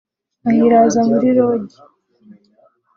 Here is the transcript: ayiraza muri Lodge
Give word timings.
ayiraza 0.49 1.01
muri 1.09 1.27
Lodge 1.37 1.77